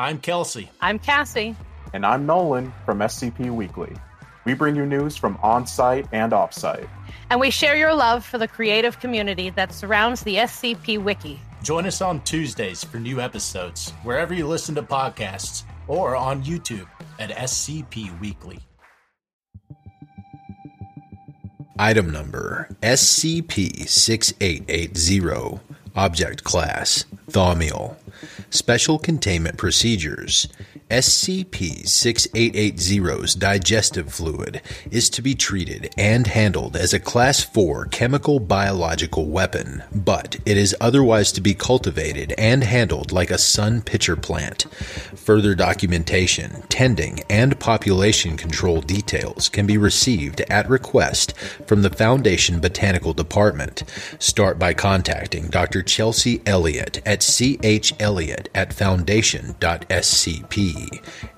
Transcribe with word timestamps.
I'm 0.00 0.18
Kelsey. 0.18 0.70
I'm 0.80 0.98
Cassie. 0.98 1.54
And 1.92 2.06
I'm 2.06 2.24
Nolan 2.24 2.72
from 2.86 3.00
SCP 3.00 3.54
Weekly. 3.54 3.94
We 4.46 4.54
bring 4.54 4.74
you 4.74 4.86
news 4.86 5.14
from 5.14 5.38
on 5.42 5.66
site 5.66 6.06
and 6.10 6.32
off 6.32 6.54
site. 6.54 6.88
And 7.28 7.38
we 7.38 7.50
share 7.50 7.76
your 7.76 7.92
love 7.92 8.24
for 8.24 8.38
the 8.38 8.48
creative 8.48 8.98
community 8.98 9.50
that 9.50 9.74
surrounds 9.74 10.22
the 10.22 10.36
SCP 10.36 11.04
Wiki. 11.04 11.38
Join 11.62 11.84
us 11.84 12.00
on 12.00 12.22
Tuesdays 12.22 12.82
for 12.82 12.96
new 12.96 13.20
episodes, 13.20 13.90
wherever 14.02 14.32
you 14.32 14.46
listen 14.46 14.74
to 14.76 14.82
podcasts, 14.82 15.64
or 15.86 16.16
on 16.16 16.42
YouTube 16.44 16.88
at 17.18 17.28
SCP 17.28 18.18
Weekly. 18.20 18.58
Item 21.78 22.10
number 22.10 22.74
SCP 22.80 23.86
6880. 23.86 25.60
Object 25.94 26.42
Class 26.44 27.04
Thaumiel. 27.30 27.96
Special 28.50 28.98
Containment 28.98 29.56
Procedures 29.56 30.48
SCP 30.90 31.84
6880's 31.84 33.36
digestive 33.36 34.12
fluid 34.12 34.60
is 34.90 35.08
to 35.10 35.22
be 35.22 35.36
treated 35.36 35.94
and 35.96 36.26
handled 36.26 36.74
as 36.74 36.92
a 36.92 36.98
Class 36.98 37.44
4 37.44 37.84
chemical 37.86 38.40
biological 38.40 39.26
weapon, 39.26 39.84
but 39.94 40.34
it 40.44 40.56
is 40.56 40.74
otherwise 40.80 41.30
to 41.30 41.40
be 41.40 41.54
cultivated 41.54 42.34
and 42.36 42.64
handled 42.64 43.12
like 43.12 43.30
a 43.30 43.38
sun 43.38 43.82
pitcher 43.82 44.16
plant. 44.16 44.66
Further 45.14 45.54
documentation, 45.54 46.64
tending, 46.68 47.20
and 47.30 47.60
population 47.60 48.36
control 48.36 48.80
details 48.80 49.48
can 49.48 49.66
be 49.66 49.78
received 49.78 50.40
at 50.50 50.68
request 50.68 51.36
from 51.68 51.82
the 51.82 51.90
Foundation 51.90 52.58
Botanical 52.58 53.12
Department. 53.12 53.84
Start 54.18 54.58
by 54.58 54.74
contacting 54.74 55.50
Dr. 55.50 55.84
Chelsea 55.84 56.42
Elliott 56.46 57.00
at 57.06 57.20
chelliott 57.20 58.48
at 58.56 58.72
foundation.scp. 58.72 60.79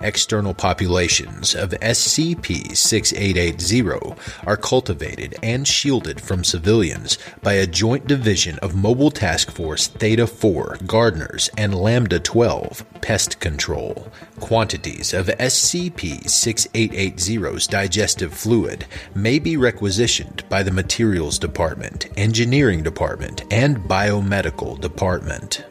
External 0.01 0.55
populations 0.55 1.55
of 1.55 1.71
SCP-6880 1.71 4.47
are 4.47 4.57
cultivated 4.57 5.37
and 5.43 5.67
shielded 5.67 6.21
from 6.21 6.45
civilians 6.45 7.19
by 7.43 7.55
a 7.55 7.67
joint 7.67 8.07
division 8.07 8.59
of 8.61 8.75
Mobile 8.75 9.11
Task 9.11 9.51
Force 9.51 9.89
Theta-4 9.89 10.87
Gardeners 10.87 11.51
and 11.57 11.75
Lambda-12 11.75 12.85
Pest 13.01 13.41
Control. 13.41 14.07
Quantities 14.41 15.13
of 15.13 15.27
SCP-6880's 15.27 17.67
digestive 17.67 18.35
fluid 18.35 18.87
may 19.15 19.39
be 19.39 19.57
requisitioned 19.57 20.45
by 20.49 20.63
the 20.63 20.71
Materials 20.71 21.39
Department, 21.39 22.09
Engineering 22.17 22.83
Department, 22.83 23.45
and 23.51 23.79
Biomedical 23.79 24.81
Department. 24.81 25.65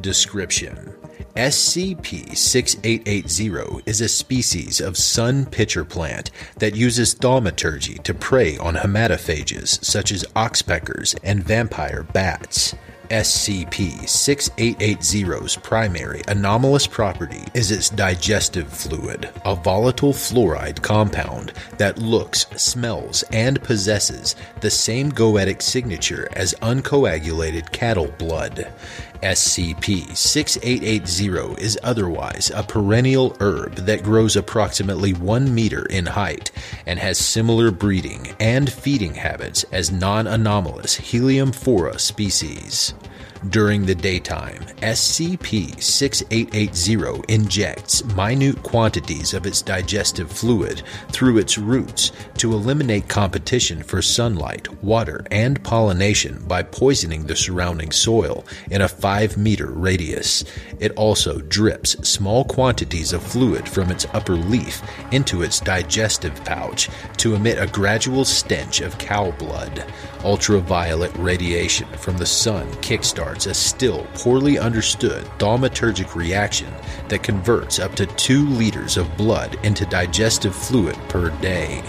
Description 0.00 0.94
SCP 1.38 2.36
6880 2.36 3.84
is 3.86 4.00
a 4.00 4.08
species 4.08 4.80
of 4.80 4.96
sun 4.96 5.46
pitcher 5.46 5.84
plant 5.84 6.32
that 6.56 6.74
uses 6.74 7.14
thaumaturgy 7.14 8.02
to 8.02 8.12
prey 8.12 8.58
on 8.58 8.74
hematophages 8.74 9.84
such 9.84 10.10
as 10.10 10.24
oxpeckers 10.34 11.16
and 11.22 11.44
vampire 11.44 12.02
bats. 12.02 12.74
SCP 13.10 14.02
6880's 14.02 15.56
primary 15.56 16.20
anomalous 16.28 16.86
property 16.86 17.42
is 17.54 17.70
its 17.70 17.88
digestive 17.88 18.70
fluid, 18.70 19.30
a 19.46 19.54
volatile 19.54 20.12
fluoride 20.12 20.82
compound 20.82 21.54
that 21.78 21.98
looks, 21.98 22.46
smells, 22.56 23.22
and 23.32 23.62
possesses 23.62 24.36
the 24.60 24.70
same 24.70 25.10
goetic 25.10 25.62
signature 25.62 26.28
as 26.32 26.54
uncoagulated 26.60 27.72
cattle 27.72 28.12
blood. 28.18 28.70
SCP 29.22 30.16
6880 30.16 31.60
is 31.60 31.78
otherwise 31.82 32.52
a 32.54 32.62
perennial 32.62 33.36
herb 33.40 33.74
that 33.74 34.04
grows 34.04 34.36
approximately 34.36 35.12
1 35.12 35.52
meter 35.52 35.86
in 35.86 36.06
height 36.06 36.52
and 36.86 36.98
has 36.98 37.18
similar 37.18 37.70
breeding 37.70 38.28
and 38.38 38.72
feeding 38.72 39.14
habits 39.14 39.64
as 39.72 39.90
non 39.90 40.26
anomalous 40.26 40.96
Heliamphora 40.98 41.98
species. 41.98 42.94
During 43.50 43.86
the 43.86 43.94
daytime, 43.94 44.62
SCP 44.82 45.80
6880 45.80 47.22
injects 47.32 48.04
minute 48.16 48.60
quantities 48.64 49.32
of 49.32 49.46
its 49.46 49.62
digestive 49.62 50.30
fluid 50.30 50.82
through 51.10 51.38
its 51.38 51.56
roots 51.56 52.10
to 52.38 52.52
eliminate 52.52 53.08
competition 53.08 53.84
for 53.84 54.02
sunlight, 54.02 54.82
water, 54.82 55.24
and 55.30 55.62
pollination 55.62 56.42
by 56.48 56.64
poisoning 56.64 57.26
the 57.26 57.36
surrounding 57.36 57.92
soil 57.92 58.44
in 58.72 58.82
a 58.82 58.88
5 59.08 59.38
meter 59.38 59.70
radius. 59.70 60.44
It 60.80 60.92
also 60.92 61.40
drips 61.40 61.96
small 62.06 62.44
quantities 62.44 63.14
of 63.14 63.22
fluid 63.22 63.66
from 63.66 63.90
its 63.90 64.06
upper 64.12 64.34
leaf 64.34 64.82
into 65.12 65.40
its 65.40 65.60
digestive 65.60 66.44
pouch 66.44 66.90
to 67.16 67.34
emit 67.34 67.56
a 67.58 67.68
gradual 67.68 68.26
stench 68.26 68.82
of 68.82 68.98
cow 68.98 69.30
blood. 69.30 69.82
Ultraviolet 70.24 71.10
radiation 71.16 71.88
from 71.96 72.18
the 72.18 72.26
sun 72.26 72.66
kickstarts 72.82 73.46
a 73.46 73.54
still 73.54 74.06
poorly 74.12 74.58
understood 74.58 75.24
thaumaturgic 75.38 76.14
reaction 76.14 76.70
that 77.08 77.22
converts 77.22 77.78
up 77.78 77.94
to 77.94 78.04
2 78.04 78.46
liters 78.46 78.98
of 78.98 79.16
blood 79.16 79.56
into 79.64 79.86
digestive 79.86 80.54
fluid 80.54 80.96
per 81.08 81.30
day. 81.40 81.82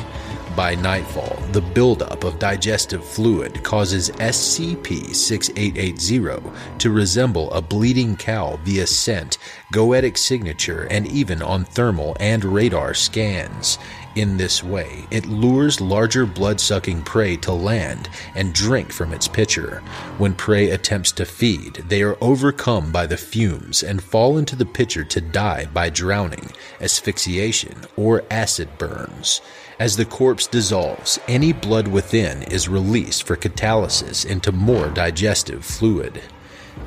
By 0.55 0.75
nightfall, 0.75 1.37
the 1.51 1.61
buildup 1.61 2.23
of 2.23 2.39
digestive 2.39 3.05
fluid 3.05 3.63
causes 3.63 4.09
SCP 4.09 5.15
6880 5.15 6.51
to 6.79 6.91
resemble 6.91 7.51
a 7.53 7.61
bleeding 7.61 8.17
cow 8.17 8.59
via 8.63 8.87
scent, 8.87 9.37
goetic 9.71 10.17
signature, 10.17 10.87
and 10.89 11.07
even 11.07 11.41
on 11.41 11.65
thermal 11.65 12.17
and 12.19 12.43
radar 12.43 12.93
scans. 12.93 13.77
In 14.15 14.37
this 14.37 14.63
way, 14.63 15.05
it 15.11 15.27
lures 15.27 15.79
larger 15.79 16.25
blood 16.25 16.59
sucking 16.59 17.03
prey 17.03 17.37
to 17.37 17.53
land 17.53 18.09
and 18.33 18.53
drink 18.53 18.91
from 18.91 19.13
its 19.13 19.27
pitcher. 19.27 19.83
When 20.17 20.33
prey 20.33 20.71
attempts 20.71 21.11
to 21.13 21.25
feed, 21.25 21.75
they 21.87 22.01
are 22.01 22.17
overcome 22.19 22.91
by 22.91 23.05
the 23.05 23.17
fumes 23.17 23.83
and 23.83 24.03
fall 24.03 24.37
into 24.37 24.55
the 24.55 24.65
pitcher 24.65 25.03
to 25.03 25.21
die 25.21 25.67
by 25.73 25.89
drowning, 25.89 26.49
asphyxiation, 26.81 27.75
or 27.95 28.23
acid 28.31 28.69
burns. 28.79 29.41
As 29.79 29.95
the 29.95 30.05
corpse 30.05 30.47
dissolves, 30.47 31.19
any 31.27 31.53
blood 31.53 31.87
within 31.87 32.41
is 32.43 32.67
released 32.67 33.23
for 33.23 33.37
catalysis 33.37 34.25
into 34.25 34.51
more 34.51 34.89
digestive 34.89 35.63
fluid. 35.63 36.21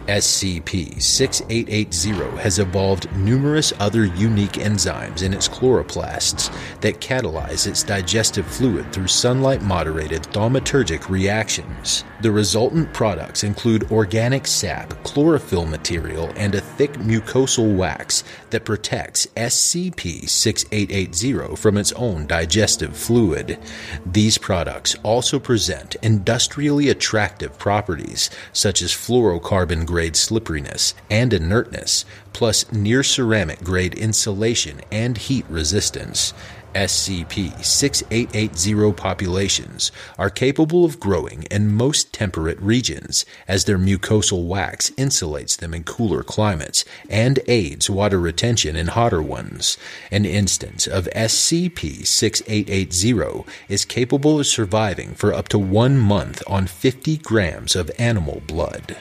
SCP 0.06 1.00
6880 1.00 2.42
has 2.42 2.58
evolved 2.58 3.10
numerous 3.16 3.72
other 3.78 4.04
unique 4.04 4.52
enzymes 4.52 5.22
in 5.22 5.32
its 5.32 5.48
chloroplasts 5.48 6.52
that 6.80 7.00
catalyze 7.00 7.66
its 7.66 7.82
digestive 7.82 8.46
fluid 8.46 8.92
through 8.92 9.08
sunlight 9.08 9.62
moderated 9.62 10.22
thaumaturgic 10.24 11.08
reactions. 11.08 12.04
The 12.20 12.30
resultant 12.30 12.92
products 12.92 13.42
include 13.44 13.90
organic 13.90 14.46
sap, 14.46 14.90
chlorophyll 15.02 15.66
material, 15.66 16.32
and 16.36 16.54
a 16.54 16.60
thick 16.60 16.92
mucosal 16.94 17.76
wax 17.76 18.22
that 18.50 18.64
protects 18.64 19.26
SCP 19.36 20.28
6880 20.28 21.56
from 21.56 21.76
its 21.76 21.92
own 21.92 22.26
digestive 22.26 22.96
fluid. 22.96 23.58
These 24.06 24.38
products 24.38 24.96
also 25.02 25.38
present 25.38 25.96
industrially 26.02 26.88
attractive 26.88 27.58
properties 27.58 28.30
such 28.52 28.82
as 28.82 28.92
fluorocarbon 28.92 29.84
grade 29.92 30.16
slipperiness 30.16 30.94
and 31.10 31.34
inertness, 31.34 32.06
plus 32.32 32.72
near 32.72 33.03
ceramic 33.03 33.62
grade 33.62 33.92
insulation 33.92 34.80
and 34.91 35.19
heat 35.19 35.44
resistance. 35.50 36.32
SCP 36.75 37.62
6880 37.62 38.92
populations 38.94 39.92
are 40.19 40.31
capable 40.31 40.86
of 40.86 40.98
growing 40.98 41.42
in 41.50 41.75
most 41.75 42.10
temperate 42.10 42.58
regions, 42.58 43.26
as 43.47 43.66
their 43.66 43.76
mucosal 43.76 44.47
wax 44.47 44.88
insulates 44.92 45.58
them 45.58 45.75
in 45.75 45.84
cooler 45.84 46.22
climates 46.22 46.86
and 47.10 47.38
aids 47.47 47.91
water 47.91 48.19
retention 48.19 48.76
in 48.76 48.87
hotter 48.87 49.20
ones. 49.20 49.76
An 50.11 50.25
instance 50.25 50.87
of 50.87 51.06
SCP 51.14 52.06
6880 52.06 53.44
is 53.69 53.84
capable 53.84 54.40
of 54.40 54.46
surviving 54.46 55.12
for 55.12 55.34
up 55.34 55.49
to 55.49 55.58
one 55.58 55.99
month 55.99 56.43
on 56.46 56.67
50 56.67 57.19
grams 57.19 57.76
of 57.76 57.90
animal 57.99 58.43
blood. 58.46 58.96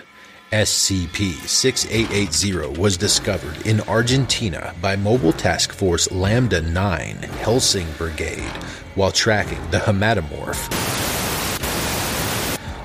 SCP 0.52 1.48
6880 1.48 2.78
was 2.78 2.98
discovered 2.98 3.66
in 3.66 3.80
Argentina 3.88 4.76
by 4.82 4.98
Mobile 4.98 5.32
Task 5.32 5.72
Force 5.72 6.12
Lambda 6.12 6.62
9 6.62 7.16
Helsing 7.40 7.88
Brigade 7.98 8.52
while 8.96 9.14
tracking 9.14 9.62
the 9.72 9.78
hematomorph 9.78 10.68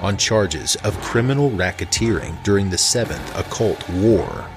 on 0.00 0.16
charges 0.16 0.76
of 0.84 0.96
criminal 1.00 1.50
racketeering 1.50 2.40
during 2.44 2.70
the 2.70 2.78
Seventh 2.78 3.36
Occult 3.36 3.88
War. 3.88 4.48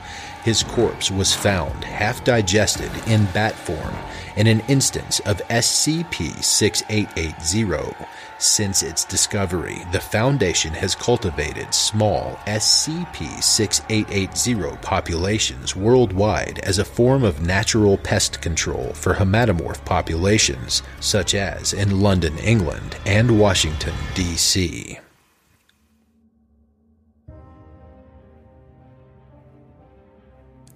his 0.44 0.62
corpse 0.62 1.10
was 1.10 1.34
found 1.34 1.84
half 1.84 2.24
digested 2.24 2.92
in 3.08 3.26
bat 3.34 3.56
form 3.56 3.96
in 4.40 4.48
an 4.48 4.62
instance 4.70 5.20
of 5.22 5.42
SCP 5.50 6.42
6880. 6.42 8.06
Since 8.38 8.84
its 8.84 9.04
discovery, 9.04 9.86
the 9.92 10.00
Foundation 10.00 10.72
has 10.72 10.96
cultivated 10.96 11.74
small 11.74 12.40
SCP 12.48 13.44
6880 13.44 14.78
populations 14.82 15.76
worldwide 15.76 16.60
as 16.60 16.80
a 16.80 16.86
form 16.86 17.26
of 17.26 17.46
natural 17.46 17.98
pest 17.98 18.42
control 18.42 18.94
for 18.94 19.14
hematomorph 19.14 19.84
populations, 19.84 20.84
such 21.02 21.36
as 21.36 21.74
in 21.74 22.00
London, 22.00 22.38
England, 22.38 22.96
and 23.06 23.38
Washington, 23.38 23.94
D.C. 24.16 25.00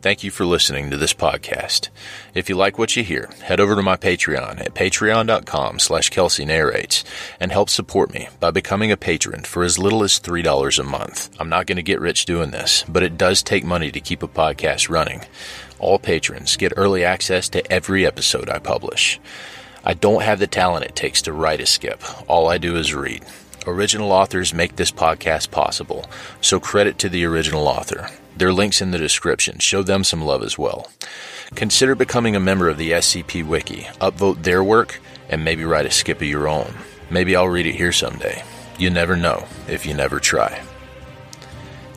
Thank 0.03 0.21
you 0.21 0.31
for 0.31 0.45
listening 0.45 0.89
to 0.89 0.97
this 0.97 1.13
podcast. 1.13 1.87
If 2.33 2.49
you 2.49 2.57
like 2.57 2.77
what 2.77 2.97
you 2.97 3.05
hear, 3.05 3.29
head 3.41 3.61
over 3.61 3.73
to 3.73 3.81
my 3.81 3.95
Patreon 3.95 4.59
at 4.59 4.73
patreon.com 4.73 5.79
slash 5.79 6.09
Kelsey 6.09 6.43
narrates 6.43 7.05
and 7.39 7.53
help 7.53 7.69
support 7.69 8.13
me 8.13 8.27
by 8.41 8.51
becoming 8.51 8.91
a 8.91 8.97
patron 8.97 9.43
for 9.43 9.63
as 9.63 9.79
little 9.79 10.03
as 10.03 10.19
$3 10.19 10.77
a 10.77 10.83
month. 10.83 11.33
I'm 11.39 11.47
not 11.47 11.67
going 11.67 11.77
to 11.77 11.81
get 11.81 12.01
rich 12.01 12.25
doing 12.25 12.51
this, 12.51 12.83
but 12.89 13.01
it 13.01 13.17
does 13.17 13.41
take 13.41 13.63
money 13.63 13.91
to 13.91 14.01
keep 14.01 14.23
a 14.23 14.27
podcast 14.27 14.89
running. 14.89 15.21
All 15.79 15.99
patrons 15.99 16.57
get 16.57 16.73
early 16.75 17.05
access 17.05 17.47
to 17.47 17.71
every 17.71 18.05
episode 18.05 18.49
I 18.49 18.59
publish. 18.59 19.21
I 19.85 19.93
don't 19.93 20.23
have 20.23 20.39
the 20.39 20.47
talent 20.47 20.83
it 20.83 20.97
takes 20.97 21.21
to 21.21 21.31
write 21.31 21.61
a 21.61 21.65
skip. 21.65 22.03
All 22.29 22.49
I 22.49 22.57
do 22.57 22.75
is 22.75 22.93
read. 22.93 23.23
Original 23.65 24.11
authors 24.11 24.53
make 24.53 24.75
this 24.75 24.91
podcast 24.91 25.49
possible, 25.49 26.05
so 26.41 26.59
credit 26.59 26.97
to 26.99 27.07
the 27.07 27.23
original 27.23 27.67
author. 27.67 28.09
Their 28.35 28.51
links 28.51 28.81
in 28.81 28.91
the 28.91 28.97
description. 28.97 29.59
Show 29.59 29.83
them 29.83 30.03
some 30.03 30.21
love 30.21 30.43
as 30.43 30.57
well. 30.57 30.91
Consider 31.55 31.95
becoming 31.95 32.35
a 32.35 32.41
member 32.41 32.67
of 32.67 32.77
the 32.77 32.91
SCP 32.91 33.45
Wiki, 33.45 33.83
upvote 34.01 34.43
their 34.43 34.63
work, 34.63 34.99
and 35.29 35.45
maybe 35.45 35.63
write 35.63 35.85
a 35.85 35.91
skip 35.91 36.17
of 36.17 36.27
your 36.27 36.49
own. 36.49 36.73
Maybe 37.09 37.35
I'll 37.35 37.47
read 37.47 37.65
it 37.65 37.75
here 37.75 37.93
someday. 37.93 38.43
You 38.77 38.89
never 38.89 39.15
know 39.15 39.45
if 39.69 39.85
you 39.85 39.93
never 39.93 40.19
try. 40.19 40.61